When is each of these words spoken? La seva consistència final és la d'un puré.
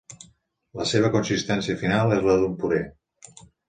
La 0.79 0.87
seva 0.93 1.13
consistència 1.17 1.79
final 1.85 2.19
és 2.19 2.29
la 2.33 2.43
d'un 2.43 2.61
puré. 2.65 2.85